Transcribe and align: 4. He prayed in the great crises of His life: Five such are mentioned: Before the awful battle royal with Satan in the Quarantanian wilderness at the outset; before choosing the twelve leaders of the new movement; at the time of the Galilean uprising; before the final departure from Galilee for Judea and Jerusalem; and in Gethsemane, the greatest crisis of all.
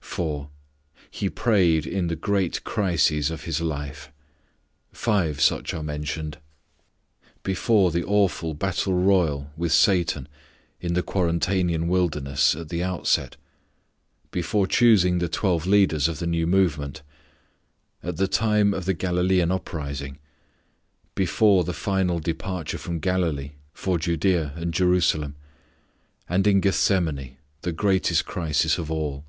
4. 0.00 0.48
He 1.10 1.28
prayed 1.28 1.86
in 1.88 2.06
the 2.06 2.14
great 2.14 2.62
crises 2.62 3.32
of 3.32 3.42
His 3.44 3.60
life: 3.60 4.12
Five 4.92 5.40
such 5.40 5.74
are 5.74 5.82
mentioned: 5.82 6.38
Before 7.42 7.90
the 7.90 8.04
awful 8.04 8.54
battle 8.54 8.94
royal 8.94 9.50
with 9.56 9.72
Satan 9.72 10.28
in 10.80 10.94
the 10.94 11.02
Quarantanian 11.02 11.88
wilderness 11.88 12.54
at 12.54 12.68
the 12.68 12.80
outset; 12.80 13.34
before 14.30 14.68
choosing 14.68 15.18
the 15.18 15.28
twelve 15.28 15.66
leaders 15.66 16.06
of 16.06 16.20
the 16.20 16.28
new 16.28 16.46
movement; 16.46 17.02
at 18.00 18.16
the 18.16 18.28
time 18.28 18.72
of 18.72 18.84
the 18.84 18.94
Galilean 18.94 19.50
uprising; 19.50 20.18
before 21.16 21.64
the 21.64 21.72
final 21.72 22.20
departure 22.20 22.78
from 22.78 23.00
Galilee 23.00 23.50
for 23.72 23.98
Judea 23.98 24.52
and 24.54 24.72
Jerusalem; 24.72 25.34
and 26.28 26.46
in 26.46 26.60
Gethsemane, 26.60 27.36
the 27.62 27.72
greatest 27.72 28.24
crisis 28.26 28.78
of 28.78 28.92
all. 28.92 29.24